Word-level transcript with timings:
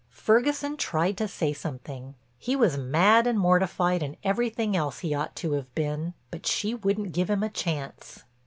Ferguson 0.15 0.77
tried 0.77 1.15
to 1.17 1.27
say 1.27 1.53
something; 1.53 2.15
he 2.39 2.55
was 2.55 2.75
mad 2.75 3.27
and 3.27 3.37
mortified 3.37 4.01
and 4.01 4.17
everything 4.23 4.75
else 4.75 5.01
he 5.01 5.13
ought 5.13 5.35
to 5.35 5.51
have 5.51 5.71
been, 5.75 6.15
but 6.31 6.47
she 6.47 6.73
wouldn't 6.73 7.11
give 7.11 7.29
him 7.29 7.43
a 7.43 7.49
chance. 7.49 8.23